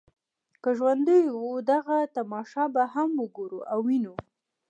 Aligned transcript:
که 0.63 0.69
ژوندي 0.77 1.21
وو 1.37 1.51
دغه 1.71 1.97
تماشه 2.15 2.63
به 2.73 2.83
هم 2.93 3.09
وګورو 3.23 3.59
او 3.71 3.79
وینو. 3.87 4.15